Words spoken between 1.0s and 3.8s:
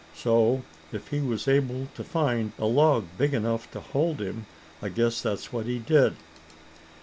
he was able to find a log big enough to